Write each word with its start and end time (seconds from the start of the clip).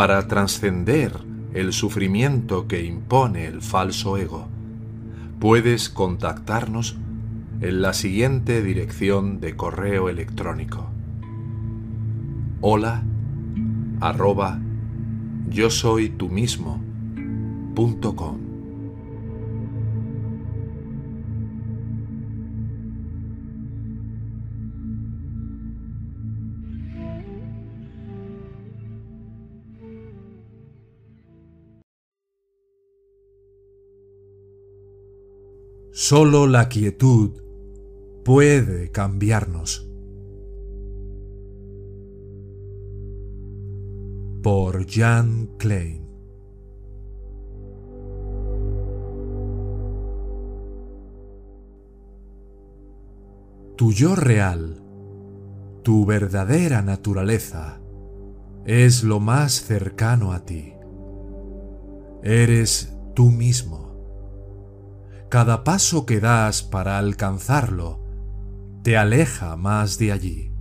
para 0.00 0.26
trascender 0.28 1.12
el 1.52 1.74
sufrimiento 1.74 2.66
que 2.66 2.82
impone 2.86 3.44
el 3.44 3.60
falso 3.60 4.16
ego, 4.16 4.48
puedes 5.38 5.90
contactarnos 5.90 6.96
en 7.60 7.82
la 7.82 7.92
siguiente 7.92 8.62
dirección 8.62 9.40
de 9.40 9.56
correo 9.56 10.08
electrónico. 10.08 10.88
Hola 12.62 13.02
arroba 14.00 14.58
yo 15.50 15.68
soy 15.68 16.08
tú 16.08 16.30
mismo. 16.30 16.82
Solo 35.92 36.46
la 36.46 36.68
quietud 36.68 37.32
puede 38.24 38.90
cambiarnos. 38.90 39.90
Por 44.40 44.86
Jan 44.88 45.50
Klein 45.58 46.08
Tu 53.76 53.92
yo 53.92 54.14
real, 54.14 54.82
tu 55.82 56.04
verdadera 56.04 56.82
naturaleza, 56.82 57.80
es 58.66 59.02
lo 59.02 59.20
más 59.20 59.62
cercano 59.62 60.32
a 60.34 60.44
ti. 60.44 60.74
Eres 62.22 62.94
tú 63.14 63.30
mismo 63.30 63.89
cada 65.30 65.62
paso 65.62 66.06
que 66.06 66.18
das 66.18 66.64
para 66.64 66.98
alcanzarlo 66.98 68.00
te 68.82 68.96
aleja 68.96 69.54
más 69.54 69.96
de 69.96 70.10
allí. 70.10 70.52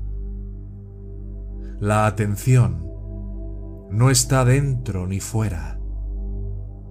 La 1.80 2.06
atención 2.06 2.86
no 3.90 4.12
está 4.12 4.46
dentro 4.46 5.08
ni 5.08 5.22
fuera, 5.22 5.80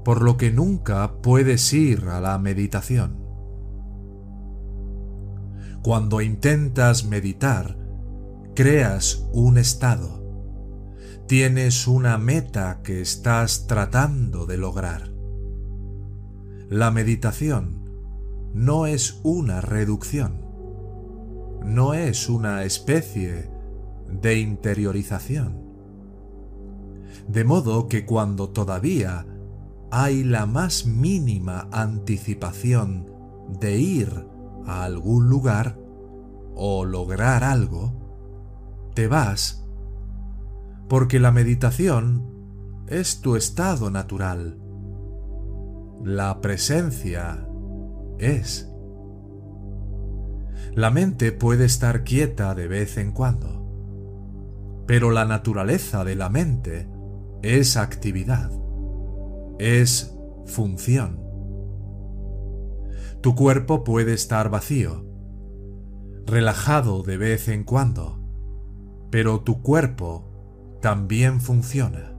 por 0.04 0.22
lo 0.22 0.36
que 0.36 0.50
nunca 0.50 1.20
puedes 1.22 1.72
ir 1.72 2.06
a 2.08 2.20
la 2.20 2.36
meditación. 2.38 3.24
Cuando 5.84 6.20
intentas 6.20 7.04
meditar, 7.04 7.78
creas 8.56 9.28
un 9.32 9.56
estado, 9.56 10.24
tienes 11.28 11.86
una 11.86 12.18
meta 12.18 12.80
que 12.82 13.00
estás 13.00 13.68
tratando 13.68 14.46
de 14.46 14.56
lograr. 14.56 15.17
La 16.70 16.90
meditación 16.90 17.82
no 18.52 18.84
es 18.84 19.20
una 19.22 19.62
reducción, 19.62 20.44
no 21.64 21.94
es 21.94 22.28
una 22.28 22.64
especie 22.64 23.50
de 24.06 24.38
interiorización. 24.38 25.62
De 27.26 27.44
modo 27.44 27.88
que 27.88 28.04
cuando 28.04 28.50
todavía 28.50 29.24
hay 29.90 30.24
la 30.24 30.44
más 30.44 30.84
mínima 30.84 31.70
anticipación 31.72 33.10
de 33.58 33.78
ir 33.78 34.26
a 34.66 34.84
algún 34.84 35.30
lugar 35.30 35.78
o 36.54 36.84
lograr 36.84 37.44
algo, 37.44 38.90
te 38.92 39.08
vas 39.08 39.66
porque 40.86 41.18
la 41.18 41.32
meditación 41.32 42.84
es 42.88 43.22
tu 43.22 43.36
estado 43.36 43.90
natural 43.90 44.67
la 46.02 46.40
presencia 46.40 47.46
es. 48.18 48.70
La 50.74 50.90
mente 50.90 51.32
puede 51.32 51.64
estar 51.64 52.04
quieta 52.04 52.54
de 52.54 52.68
vez 52.68 52.98
en 52.98 53.12
cuando, 53.12 53.64
pero 54.86 55.10
la 55.10 55.24
naturaleza 55.24 56.04
de 56.04 56.14
la 56.14 56.28
mente 56.28 56.88
es 57.42 57.76
actividad, 57.76 58.50
es 59.58 60.16
función. 60.46 61.20
Tu 63.20 63.34
cuerpo 63.34 63.82
puede 63.82 64.14
estar 64.14 64.50
vacío, 64.50 65.04
relajado 66.26 67.02
de 67.02 67.16
vez 67.16 67.48
en 67.48 67.64
cuando, 67.64 68.20
pero 69.10 69.40
tu 69.40 69.62
cuerpo 69.62 70.78
también 70.80 71.40
funciona. 71.40 72.14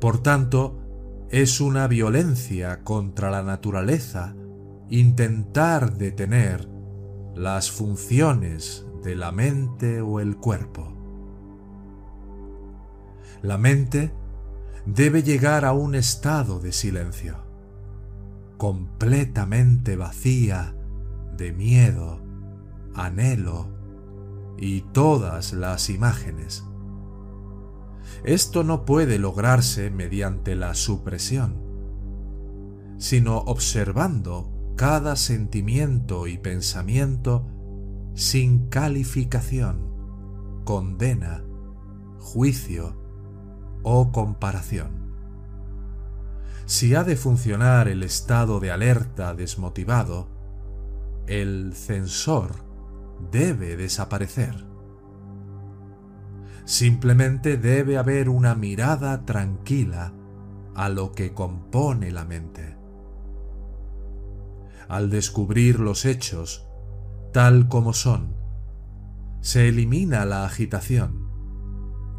Por 0.00 0.22
tanto, 0.22 0.85
es 1.30 1.60
una 1.60 1.88
violencia 1.88 2.84
contra 2.84 3.30
la 3.30 3.42
naturaleza 3.42 4.36
intentar 4.88 5.94
detener 5.94 6.68
las 7.34 7.70
funciones 7.70 8.86
de 9.02 9.16
la 9.16 9.32
mente 9.32 10.00
o 10.00 10.20
el 10.20 10.36
cuerpo. 10.36 10.92
La 13.42 13.58
mente 13.58 14.12
debe 14.86 15.24
llegar 15.24 15.64
a 15.64 15.72
un 15.72 15.96
estado 15.96 16.60
de 16.60 16.72
silencio, 16.72 17.38
completamente 18.56 19.96
vacía 19.96 20.76
de 21.36 21.52
miedo, 21.52 22.20
anhelo 22.94 23.68
y 24.56 24.82
todas 24.92 25.52
las 25.52 25.90
imágenes 25.90 26.64
esto 28.24 28.64
no 28.64 28.84
puede 28.84 29.18
lograrse 29.18 29.90
mediante 29.90 30.54
la 30.56 30.74
supresión, 30.74 31.62
sino 32.98 33.38
observando 33.38 34.52
cada 34.76 35.16
sentimiento 35.16 36.26
y 36.26 36.38
pensamiento 36.38 37.46
sin 38.14 38.68
calificación, 38.68 39.90
condena, 40.64 41.44
juicio 42.18 42.96
o 43.82 44.10
comparación. 44.12 45.06
Si 46.64 46.94
ha 46.94 47.04
de 47.04 47.16
funcionar 47.16 47.86
el 47.86 48.02
estado 48.02 48.58
de 48.58 48.72
alerta 48.72 49.34
desmotivado, 49.34 50.28
el 51.26 51.74
censor 51.74 52.64
debe 53.30 53.76
desaparecer. 53.76 54.75
Simplemente 56.66 57.58
debe 57.58 57.96
haber 57.96 58.28
una 58.28 58.56
mirada 58.56 59.24
tranquila 59.24 60.12
a 60.74 60.88
lo 60.88 61.12
que 61.12 61.32
compone 61.32 62.10
la 62.10 62.24
mente. 62.24 62.76
Al 64.88 65.08
descubrir 65.08 65.78
los 65.78 66.04
hechos 66.04 66.66
tal 67.32 67.68
como 67.68 67.92
son, 67.92 68.34
se 69.40 69.68
elimina 69.68 70.24
la 70.24 70.44
agitación, 70.44 71.30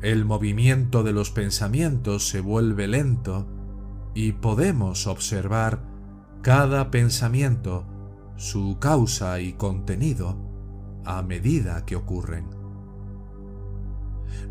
el 0.01 0.23
movimiento 0.23 1.03
de 1.03 1.11
los 1.11 1.29
pensamientos 1.29 2.29
se 2.29 2.39
vuelve 2.39 2.87
lento 2.87 3.49
y 4.15 4.31
podemos 4.31 5.07
observar 5.07 5.83
cada 6.41 6.89
pensamiento, 6.89 7.85
su 8.37 8.77
causa 8.79 9.41
y 9.41 9.53
contenido 9.53 10.37
a 11.03 11.21
medida 11.21 11.85
que 11.85 11.97
ocurren 11.97 12.56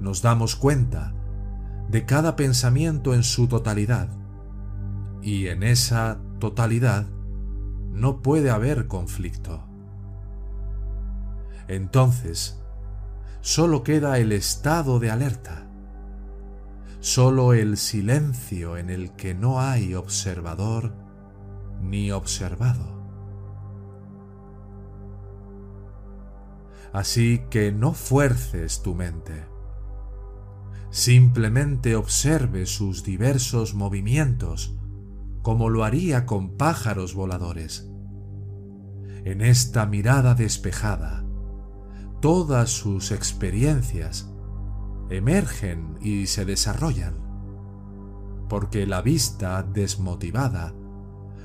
nos 0.00 0.22
damos 0.22 0.56
cuenta 0.56 1.12
de 1.88 2.04
cada 2.04 2.36
pensamiento 2.36 3.14
en 3.14 3.22
su 3.22 3.48
totalidad. 3.48 4.08
Y 5.22 5.48
en 5.48 5.62
esa 5.62 6.20
totalidad 6.38 7.06
no 7.92 8.22
puede 8.22 8.50
haber 8.50 8.86
conflicto. 8.86 9.64
Entonces, 11.68 12.60
solo 13.40 13.82
queda 13.82 14.18
el 14.18 14.32
estado 14.32 15.00
de 15.00 15.10
alerta, 15.10 15.66
solo 17.00 17.54
el 17.54 17.76
silencio 17.76 18.76
en 18.76 18.90
el 18.90 19.12
que 19.12 19.34
no 19.34 19.60
hay 19.60 19.94
observador 19.94 20.94
ni 21.80 22.12
observado. 22.12 22.96
Así 26.92 27.42
que 27.50 27.72
no 27.72 27.92
fuerces 27.92 28.82
tu 28.82 28.94
mente 28.94 29.55
Simplemente 30.96 31.94
observe 31.94 32.64
sus 32.64 33.04
diversos 33.04 33.74
movimientos, 33.74 34.78
como 35.42 35.68
lo 35.68 35.84
haría 35.84 36.24
con 36.24 36.56
pájaros 36.56 37.12
voladores. 37.12 37.90
En 39.26 39.42
esta 39.42 39.84
mirada 39.84 40.34
despejada, 40.34 41.22
todas 42.22 42.70
sus 42.70 43.12
experiencias 43.12 44.32
emergen 45.10 45.98
y 46.00 46.28
se 46.28 46.46
desarrollan, 46.46 47.12
porque 48.48 48.86
la 48.86 49.02
vista 49.02 49.62
desmotivada 49.62 50.74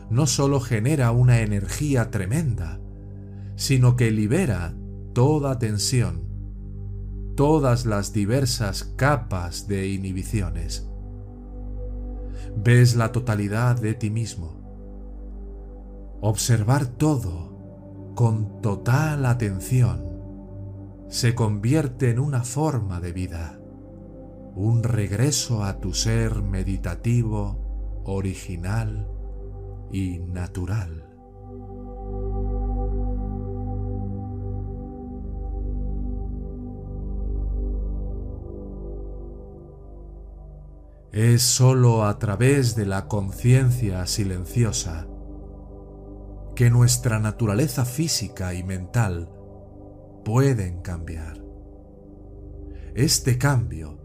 no 0.10 0.28
solo 0.28 0.62
genera 0.62 1.12
una 1.12 1.42
energía 1.42 2.10
tremenda, 2.10 2.80
sino 3.58 3.98
que 3.98 4.12
libera 4.12 4.78
toda 5.14 5.60
tensión, 5.60 6.31
todas 7.42 7.88
las 7.88 8.14
diversas 8.14 8.84
capas 8.84 9.68
de 9.68 9.88
inhibiciones. 9.88 10.88
Ves 12.56 12.96
la 12.96 13.12
totalidad 13.12 13.82
de 13.82 13.96
ti 13.96 14.12
mismo. 14.12 14.62
Observar 16.22 16.86
todo 16.86 18.14
con 18.14 18.62
total 18.62 19.26
atención 19.26 20.06
se 21.08 21.34
convierte 21.34 22.12
en 22.12 22.20
una 22.20 22.44
forma 22.44 23.02
de 23.02 23.12
vida, 23.12 23.60
un 24.54 24.84
regreso 24.84 25.64
a 25.64 25.80
tu 25.80 25.96
ser 25.96 26.44
meditativo, 26.44 28.04
original 28.06 29.08
y 29.92 30.20
natural. 30.20 31.11
Es 41.12 41.42
sólo 41.42 42.06
a 42.06 42.20
través 42.20 42.74
de 42.78 42.86
la 42.86 43.10
conciencia 43.10 44.08
silenciosa 44.08 45.08
que 46.56 46.70
nuestra 46.70 47.20
naturaleza 47.20 47.84
física 47.84 48.54
y 48.54 48.64
mental 48.64 49.30
pueden 50.24 50.82
cambiar. 50.82 51.44
Este 52.96 53.38
cambio 53.38 54.00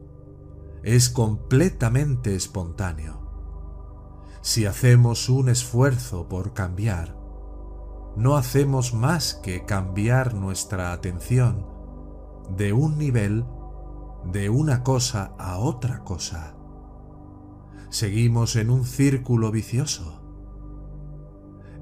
es 0.83 1.09
completamente 1.09 2.35
espontáneo. 2.35 3.21
Si 4.41 4.67
hacemos 4.67 5.29
un 5.29 5.49
esfuerzo 5.49 6.29
por 6.29 6.55
cambiar, 6.55 7.17
no 8.17 8.37
hacemos 8.37 8.95
más 8.95 9.35
que 9.35 9.65
cambiar 9.65 10.35
nuestra 10.35 10.91
atención 10.91 11.69
de 12.57 12.73
un 12.73 12.99
nivel 12.99 13.45
de 14.25 14.51
una 14.51 14.83
cosa 14.83 15.37
a 15.39 15.59
otra 15.59 16.03
cosa 16.03 16.56
seguimos 17.91 18.57
en 18.57 18.71
un 18.71 18.85
círculo 18.85 19.51
vicioso. 19.51 20.23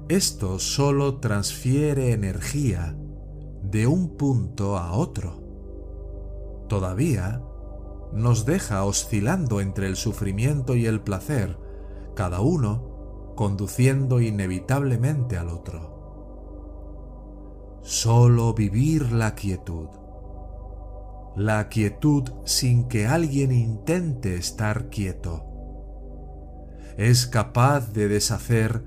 Esto 0.07 0.59
solo 0.59 1.17
transfiere 1.17 2.11
energía 2.11 2.95
de 3.63 3.87
un 3.87 4.15
punto 4.17 4.77
a 4.77 4.93
otro. 4.93 5.41
Todavía 6.69 7.41
nos 8.13 8.45
deja 8.45 8.83
oscilando 8.85 9.61
entre 9.61 9.87
el 9.87 9.95
sufrimiento 9.95 10.75
y 10.75 10.85
el 10.85 11.01
placer, 11.01 11.57
cada 12.15 12.41
uno 12.41 13.33
conduciendo 13.35 14.21
inevitablemente 14.21 15.37
al 15.37 15.49
otro. 15.49 15.95
Solo 17.81 18.53
vivir 18.53 19.11
la 19.11 19.35
quietud. 19.35 19.89
La 21.35 21.67
quietud 21.67 22.31
sin 22.45 22.87
que 22.87 23.07
alguien 23.07 23.51
intente 23.51 24.35
estar 24.35 24.89
quieto 24.89 25.54
es 26.97 27.27
capaz 27.27 27.91
de 27.91 28.07
deshacer 28.07 28.85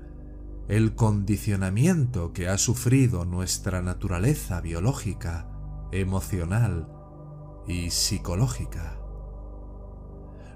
el 0.67 0.95
condicionamiento 0.95 2.33
que 2.33 2.47
ha 2.47 2.57
sufrido 2.57 3.25
nuestra 3.25 3.81
naturaleza 3.81 4.61
biológica, 4.61 5.47
emocional 5.91 6.87
y 7.67 7.91
psicológica. 7.91 8.97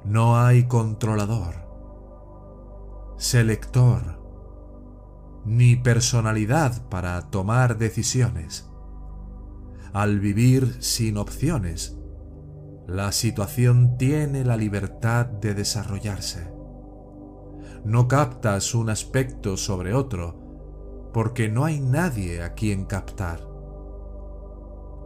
No 0.04 0.38
hay 0.38 0.68
controlador, 0.68 1.56
selector, 3.18 4.22
ni 5.46 5.76
personalidad 5.76 6.88
para 6.90 7.22
tomar 7.30 7.78
decisiones. 7.78 8.70
Al 9.94 10.20
vivir 10.20 10.78
sin 10.82 11.18
opciones, 11.18 11.98
la 12.88 13.12
situación 13.12 13.98
tiene 13.98 14.44
la 14.44 14.58
libertad 14.58 15.26
de 15.26 15.54
desarrollarse 15.54 16.53
no 17.85 18.07
captas 18.07 18.74
un 18.75 18.89
aspecto 18.89 19.57
sobre 19.57 19.94
otro, 19.94 20.39
porque 21.13 21.50
no 21.50 21.65
hay 21.65 21.80
nadie 21.80 22.41
a 22.41 22.53
quien 22.53 22.85
captar. 22.85 23.47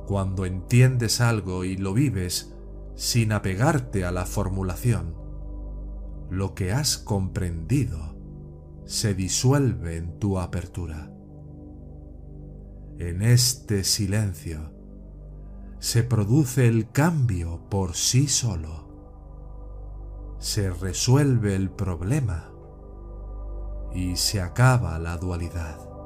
Cuando 0.06 0.46
entiendes 0.46 1.20
algo 1.20 1.64
y 1.64 1.76
lo 1.76 1.94
vives 1.94 2.56
sin 2.96 3.32
apegarte 3.32 4.06
a 4.06 4.12
la 4.12 4.26
formulación, 4.26 5.16
lo 6.30 6.54
que 6.54 6.72
has 6.72 6.98
comprendido 6.98 8.16
se 8.86 9.14
disuelve 9.14 9.98
en 9.98 10.20
tu 10.20 10.40
apertura. 10.40 11.12
En 13.00 13.22
este 13.22 13.84
silencio 13.84 14.72
se 15.80 16.04
produce 16.04 16.68
el 16.68 16.92
cambio 16.92 17.68
por 17.70 17.96
sí 17.96 18.28
solo. 18.28 18.88
Se 20.40 20.70
resuelve 20.70 21.56
el 21.56 21.70
problema 21.70 22.57
y 23.98 24.16
se 24.16 24.40
acaba 24.40 25.00
la 25.00 25.18
dualidad. 25.18 25.97